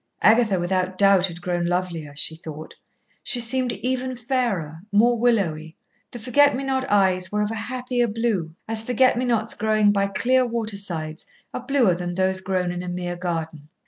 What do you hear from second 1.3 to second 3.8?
grown lovelier, she thought; she seemed